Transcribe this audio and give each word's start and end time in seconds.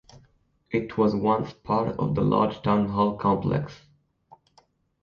It 0.71 0.97
was 0.97 1.13
once 1.13 1.53
part 1.53 1.99
of 1.99 2.15
the 2.15 2.23
large 2.23 2.63
Town 2.63 2.87
Hall 2.89 3.15
Complex. 3.17 3.83